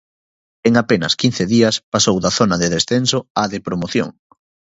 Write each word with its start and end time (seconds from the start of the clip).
En 0.67 0.73
apenas 0.83 1.17
quince 1.21 1.43
días 1.53 1.75
pasou 1.93 2.17
da 2.23 2.31
zona 2.39 2.55
de 2.61 2.67
descenso 2.75 3.19
á 3.41 3.43
de 3.53 3.63
promoción. 3.67 4.09